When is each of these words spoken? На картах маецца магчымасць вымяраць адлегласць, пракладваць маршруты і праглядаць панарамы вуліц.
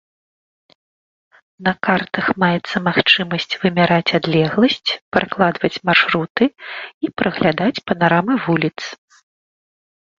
На 1.67 1.73
картах 1.87 2.25
маецца 2.45 2.77
магчымасць 2.87 3.57
вымяраць 3.65 4.15
адлегласць, 4.21 4.91
пракладваць 5.17 5.75
маршруты 5.93 6.45
і 6.51 7.07
праглядаць 7.21 7.73
панарамы 7.89 8.33
вуліц. 8.49 8.77